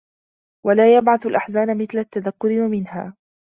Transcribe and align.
وَلَا 0.65 0.95
يَبْعَثُ 0.97 1.25
الْأَحْزَانَ 1.25 1.77
مِثْلُ 1.77 1.97
التَّذَكُّرِ 1.99 2.47
وَمِنْهَا 2.61 3.15